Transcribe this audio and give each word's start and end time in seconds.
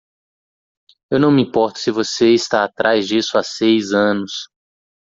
Eu 1.11 1.19
não 1.19 1.29
me 1.29 1.43
importo 1.43 1.77
se 1.77 1.91
você 1.91 2.33
está 2.33 2.63
atrás 2.63 3.07
disso 3.07 3.37
há 3.37 3.43
seis 3.43 3.91
anos! 3.91 4.31